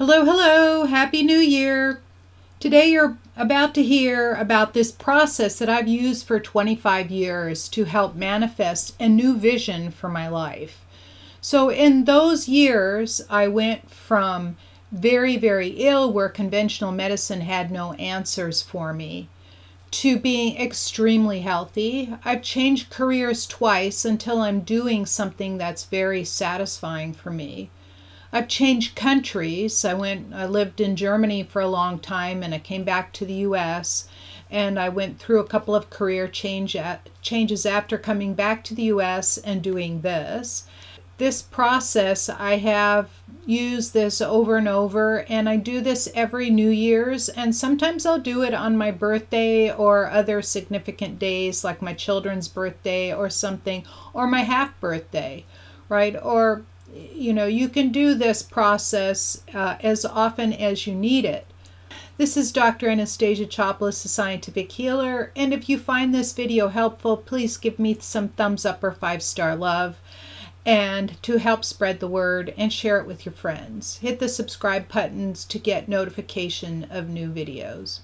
[0.00, 2.00] Hello, hello, Happy New Year!
[2.58, 7.84] Today you're about to hear about this process that I've used for 25 years to
[7.84, 10.86] help manifest a new vision for my life.
[11.42, 14.56] So, in those years, I went from
[14.90, 19.28] very, very ill, where conventional medicine had no answers for me,
[19.90, 22.14] to being extremely healthy.
[22.24, 27.68] I've changed careers twice until I'm doing something that's very satisfying for me.
[28.32, 29.84] I've changed countries.
[29.84, 33.26] I went I lived in Germany for a long time and I came back to
[33.26, 34.08] the US
[34.50, 38.74] and I went through a couple of career change uh, changes after coming back to
[38.74, 40.64] the US and doing this.
[41.18, 43.10] This process I have
[43.46, 48.20] used this over and over and I do this every New Year's and sometimes I'll
[48.20, 53.84] do it on my birthday or other significant days like my children's birthday or something
[54.14, 55.44] or my half birthday,
[55.88, 56.14] right?
[56.22, 56.62] Or
[56.94, 61.46] you know, you can do this process uh, as often as you need it.
[62.16, 62.88] This is Dr.
[62.88, 67.96] Anastasia Chopelas, a scientific healer, and if you find this video helpful, please give me
[67.98, 69.96] some thumbs up or five star love
[70.66, 73.96] and to help spread the word and share it with your friends.
[73.98, 78.00] Hit the subscribe buttons to get notification of new videos.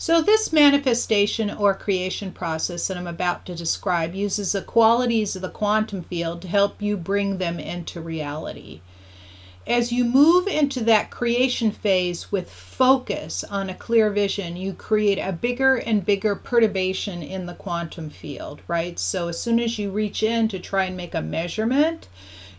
[0.00, 5.42] So, this manifestation or creation process that I'm about to describe uses the qualities of
[5.42, 8.80] the quantum field to help you bring them into reality.
[9.66, 15.18] As you move into that creation phase with focus on a clear vision, you create
[15.18, 18.98] a bigger and bigger perturbation in the quantum field, right?
[18.98, 22.08] So, as soon as you reach in to try and make a measurement,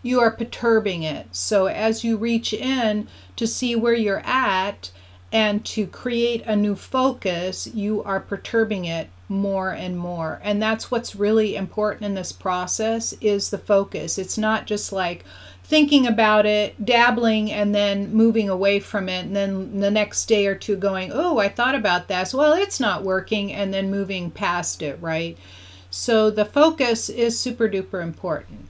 [0.00, 1.26] you are perturbing it.
[1.32, 4.92] So, as you reach in to see where you're at,
[5.32, 10.38] and to create a new focus, you are perturbing it more and more.
[10.44, 14.18] And that's what's really important in this process is the focus.
[14.18, 15.24] It's not just like
[15.64, 20.46] thinking about it, dabbling and then moving away from it and then the next day
[20.46, 22.34] or two going, "Oh, I thought about this.
[22.34, 25.38] Well, it's not working." and then moving past it, right?
[25.90, 28.68] So the focus is super duper important.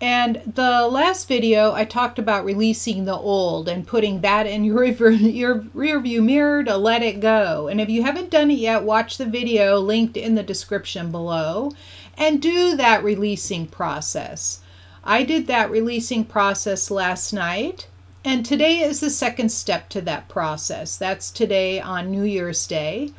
[0.00, 4.84] And the last video, I talked about releasing the old and putting that in your,
[5.10, 7.68] your rear view mirror to let it go.
[7.68, 11.72] And if you haven't done it yet, watch the video linked in the description below
[12.18, 14.60] and do that releasing process.
[15.04, 17.88] I did that releasing process last night.
[18.24, 20.96] And today is the second step to that process.
[20.96, 23.12] That's today on New Year's Day.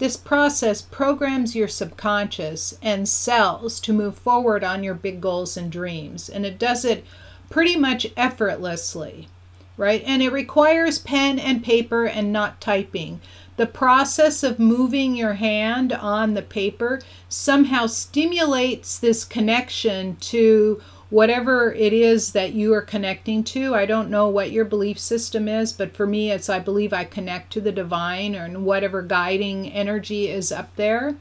[0.00, 5.70] This process programs your subconscious and cells to move forward on your big goals and
[5.70, 6.30] dreams.
[6.30, 7.04] And it does it
[7.50, 9.28] pretty much effortlessly,
[9.76, 10.02] right?
[10.06, 13.20] And it requires pen and paper and not typing.
[13.58, 21.72] The process of moving your hand on the paper somehow stimulates this connection to whatever
[21.72, 23.74] it is that you are connecting to.
[23.74, 27.04] I don't know what your belief system is, but for me, it's I believe I
[27.04, 31.16] connect to the divine or whatever guiding energy is up there.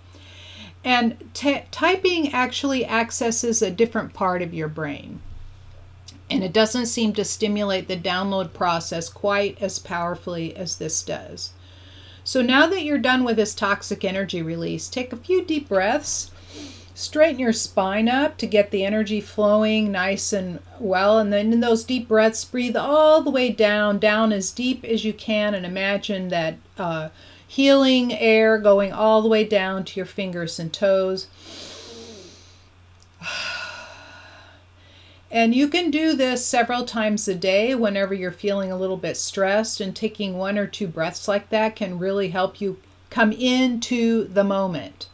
[0.83, 5.21] And t- typing actually accesses a different part of your brain.
[6.29, 11.51] And it doesn't seem to stimulate the download process quite as powerfully as this does.
[12.23, 16.29] So now that you're done with this toxic energy release, take a few deep breaths
[16.99, 21.17] straighten your spine up to get the energy flowing nice and well.
[21.17, 25.05] And then in those deep breaths, breathe all the way down, down as deep as
[25.05, 27.07] you can, and imagine that uh,
[27.47, 31.27] healing air going all the way down to your fingers and toes.
[35.31, 39.15] And you can do this several times a day whenever you're feeling a little bit
[39.15, 42.77] stressed, and taking one or two breaths like that can really help you
[43.11, 45.05] come into the moment.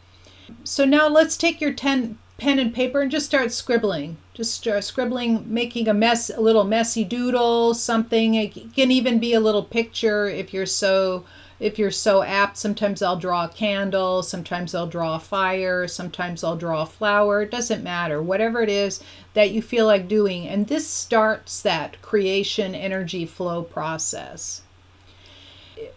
[0.63, 4.17] So now let's take your ten, pen and paper and just start scribbling.
[4.33, 8.35] Just start scribbling, making a mess, a little messy doodle, something.
[8.35, 11.23] It can even be a little picture if you're so
[11.57, 12.57] if you're so apt.
[12.57, 17.43] Sometimes I'll draw a candle, sometimes I'll draw a fire, sometimes I'll draw a flower.
[17.43, 18.21] It doesn't matter.
[18.21, 19.01] Whatever it is
[19.35, 20.47] that you feel like doing.
[20.47, 24.63] And this starts that creation energy flow process.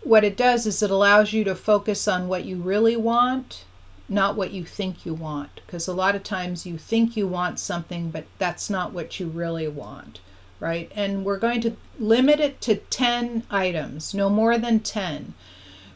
[0.05, 3.65] What it does is it allows you to focus on what you really want
[4.09, 5.61] not what you think you want.
[5.67, 9.29] Because a lot of times you think you want something, but that's not what you
[9.29, 10.21] really want,
[10.61, 10.91] right?
[10.95, 15.35] And we're going to limit it to 10 items, no more than 10.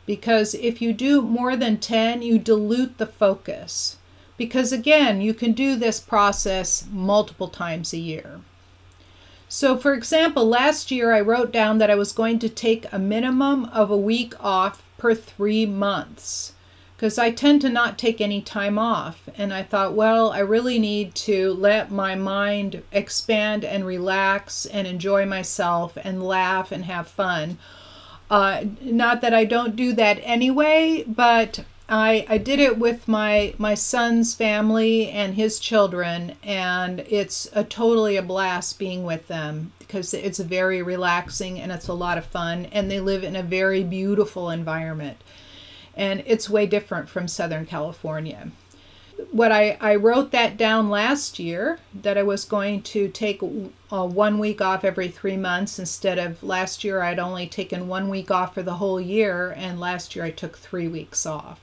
[0.04, 3.96] Because if you do more than 10, you dilute the focus.
[4.36, 8.40] Because again, you can do this process multiple times a year.
[9.48, 12.98] So, for example, last year I wrote down that I was going to take a
[12.98, 16.51] minimum of a week off per three months
[17.02, 19.28] because I tend to not take any time off.
[19.36, 24.86] And I thought, well, I really need to let my mind expand and relax and
[24.86, 27.58] enjoy myself and laugh and have fun.
[28.30, 33.54] Uh, not that I don't do that anyway, but I, I did it with my
[33.58, 39.72] my son's family and his children and it's a totally a blast being with them
[39.80, 43.42] because it's very relaxing and it's a lot of fun and they live in a
[43.42, 45.16] very beautiful environment
[45.96, 48.50] and it's way different from southern california
[49.30, 54.06] what I, I wrote that down last year that I was going to take uh,
[54.06, 58.30] one week off every three months instead of last year I'd only taken one week
[58.30, 61.60] off for the whole year, and last year I took three weeks off.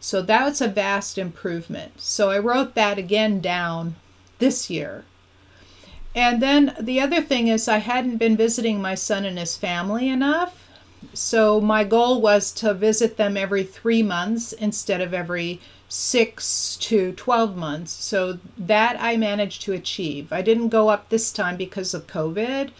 [0.00, 2.00] So that was a vast improvement.
[2.00, 3.96] So I wrote that again down
[4.38, 5.04] this year.
[6.14, 10.08] And then the other thing is, I hadn't been visiting my son and his family
[10.08, 10.65] enough.
[11.14, 17.12] So my goal was to visit them every three months instead of every six to
[17.12, 17.92] 12 months.
[17.92, 20.32] So that I managed to achieve.
[20.32, 22.70] I didn't go up this time because of COVID.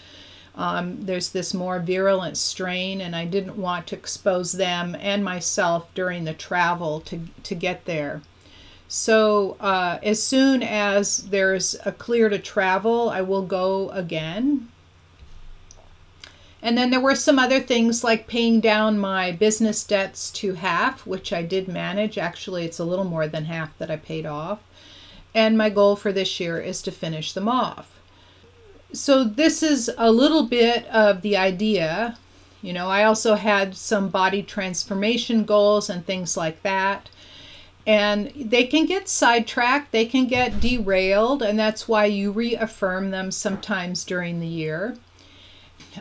[0.57, 5.93] Um, there's this more virulent strain, and I didn't want to expose them and myself
[5.95, 8.23] during the travel to, to get there.
[8.89, 14.69] So, uh, as soon as there's a clear to travel, I will go again.
[16.63, 21.07] And then there were some other things like paying down my business debts to half,
[21.07, 22.19] which I did manage.
[22.19, 24.61] Actually, it's a little more than half that I paid off.
[25.35, 27.97] And my goal for this year is to finish them off
[28.93, 32.19] so this is a little bit of the idea.
[32.63, 37.09] You know, I also had some body transformation goals and things like that.
[37.87, 43.31] And they can get sidetracked, they can get derailed, and that's why you reaffirm them
[43.31, 44.97] sometimes during the year.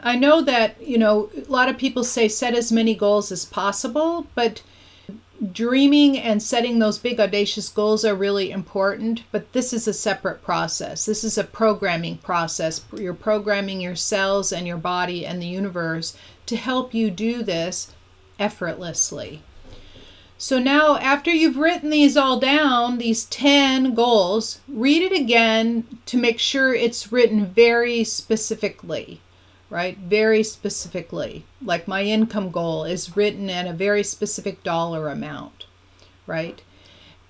[0.04, 3.46] I know that, you know, a lot of people say set as many goals as
[3.46, 4.62] possible, but
[5.52, 10.44] dreaming and setting those big audacious goals are really important, but this is a separate
[10.44, 11.06] process.
[11.06, 12.84] This is a programming process.
[12.96, 17.94] You're programming your cells and your body and the universe to help you do this
[18.40, 19.42] effortlessly.
[20.38, 26.18] So now, after you've written these all down, these 10 goals, read it again to
[26.18, 29.22] make sure it's written very specifically
[29.70, 29.98] right?
[29.98, 31.46] Very specifically.
[31.62, 35.66] Like my income goal is written at a very specific dollar amount,
[36.28, 36.62] right?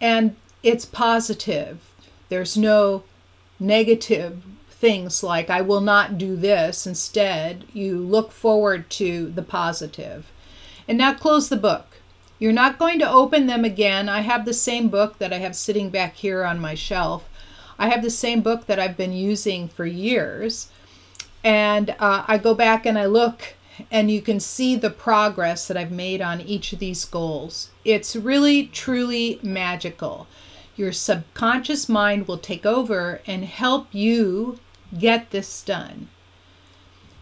[0.02, 1.80] And it's positive.
[2.30, 3.04] There's no
[3.60, 6.86] negative things like I will not do this.
[6.86, 10.32] Instead, you look forward to the positive.
[10.88, 11.88] And now close the book.
[12.38, 14.10] You're not going to open them again.
[14.10, 17.30] I have the same book that I have sitting back here on my shelf.
[17.80, 20.70] I have the same book that I've been using for years.
[21.46, 23.54] And uh, I go back and I look,
[23.92, 27.70] and you can see the progress that I've made on each of these goals.
[27.86, 30.26] It's really, truly magical.
[30.76, 34.58] Your subconscious mind will take over and help you
[34.98, 36.08] get this done.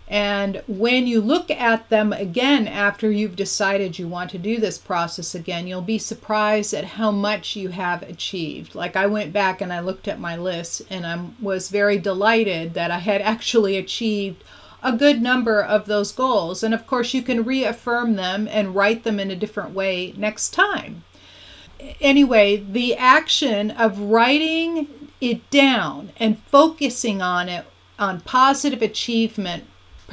[0.07, 4.77] And when you look at them again after you've decided you want to do this
[4.77, 8.75] process again, you'll be surprised at how much you have achieved.
[8.75, 12.73] Like I went back and I looked at my list and I was very delighted
[12.73, 14.43] that I had actually achieved
[14.83, 16.61] a good number of those goals.
[16.61, 20.49] And of course, you can reaffirm them and write them in a different way next
[20.49, 21.05] time.
[22.01, 27.65] Anyway, the action of writing it down and focusing on it
[27.97, 29.63] on positive achievement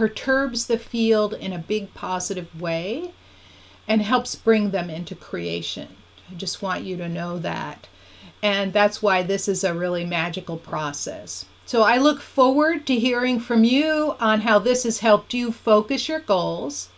[0.00, 3.12] perturbs the field in a big positive way
[3.86, 5.88] and helps bring them into creation.
[6.30, 7.86] I just want you to know that.
[8.42, 11.44] And that's why this is a really magical process.
[11.66, 16.08] So I look forward to hearing from you on how this has helped you focus
[16.08, 16.88] your goals.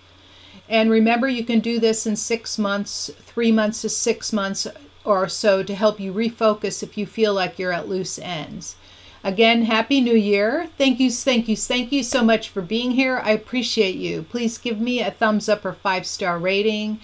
[0.68, 4.68] And remember, you can do this in six months, three months to six months
[5.02, 8.76] or so to help you refocus if you feel like you're at loose ends.
[9.24, 10.68] Again, Happy New Year.
[10.76, 13.20] Thank you, thank you, thank you so much for being here.
[13.22, 14.24] I appreciate you.
[14.24, 16.98] Please give me a thumbs up or five star rating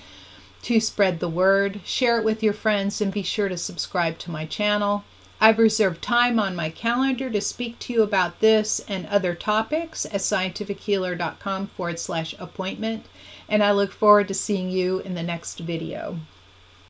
[0.62, 1.80] to spread the word.
[1.84, 5.04] Share it with your friends and be sure to subscribe to my channel.
[5.40, 10.04] I've reserved time on my calendar to speak to you about this and other topics
[10.06, 13.06] at scientifichealer.com forward slash appointment,
[13.48, 16.18] and I look forward to seeing you in the next video.